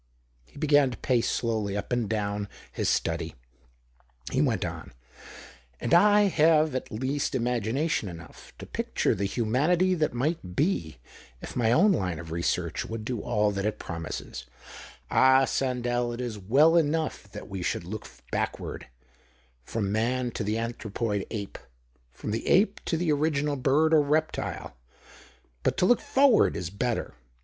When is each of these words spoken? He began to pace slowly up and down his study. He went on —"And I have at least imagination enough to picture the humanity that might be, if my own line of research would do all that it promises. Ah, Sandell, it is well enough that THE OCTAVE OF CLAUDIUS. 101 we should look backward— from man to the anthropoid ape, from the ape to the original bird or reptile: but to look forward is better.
He 0.47 0.57
began 0.57 0.89
to 0.89 0.97
pace 0.97 1.29
slowly 1.29 1.77
up 1.77 1.91
and 1.91 2.09
down 2.09 2.49
his 2.71 2.89
study. 2.89 3.35
He 4.31 4.41
went 4.41 4.65
on 4.65 4.93
—"And 5.79 5.93
I 5.93 6.21
have 6.21 6.73
at 6.73 6.91
least 6.91 7.35
imagination 7.35 8.09
enough 8.09 8.51
to 8.57 8.65
picture 8.65 9.13
the 9.13 9.25
humanity 9.25 9.93
that 9.93 10.15
might 10.15 10.55
be, 10.55 10.97
if 11.39 11.55
my 11.55 11.71
own 11.71 11.91
line 11.91 12.17
of 12.17 12.31
research 12.31 12.83
would 12.83 13.05
do 13.05 13.21
all 13.21 13.51
that 13.51 13.63
it 13.63 13.77
promises. 13.77 14.47
Ah, 15.11 15.45
Sandell, 15.45 16.11
it 16.15 16.19
is 16.19 16.39
well 16.39 16.75
enough 16.77 17.25
that 17.25 17.33
THE 17.33 17.39
OCTAVE 17.41 17.43
OF 17.43 17.49
CLAUDIUS. 17.49 17.51
101 17.59 17.59
we 17.59 17.61
should 17.61 17.85
look 17.85 18.31
backward— 18.31 18.87
from 19.65 19.91
man 19.91 20.31
to 20.31 20.43
the 20.43 20.57
anthropoid 20.57 21.27
ape, 21.29 21.59
from 22.11 22.31
the 22.31 22.47
ape 22.47 22.81
to 22.85 22.97
the 22.97 23.11
original 23.11 23.55
bird 23.55 23.93
or 23.93 24.01
reptile: 24.01 24.75
but 25.61 25.77
to 25.77 25.85
look 25.85 26.01
forward 26.01 26.55
is 26.57 26.71
better. 26.71 27.13